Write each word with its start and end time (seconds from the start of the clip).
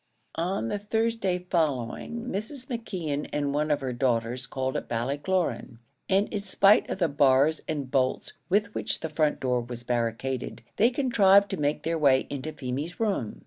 On 0.33 0.69
the 0.69 0.79
Thursday 0.79 1.45
following 1.51 2.25
Mrs. 2.25 2.65
McKeon 2.65 3.29
and 3.31 3.53
one 3.53 3.69
of 3.69 3.81
her 3.81 3.93
daughters 3.93 4.47
called 4.47 4.75
at 4.75 4.87
Ballycloran, 4.89 5.77
and 6.09 6.27
in 6.29 6.41
spite 6.41 6.89
of 6.89 6.97
the 6.97 7.07
bars 7.07 7.61
and 7.67 7.91
bolts 7.91 8.33
with 8.49 8.73
which 8.73 9.01
the 9.01 9.09
front 9.09 9.39
door 9.39 9.61
was 9.61 9.83
barricaded, 9.83 10.63
they 10.77 10.89
contrived 10.89 11.51
to 11.51 11.57
make 11.57 11.83
their 11.83 11.99
way 11.99 12.25
into 12.31 12.51
Feemy's 12.51 12.99
room. 12.99 13.39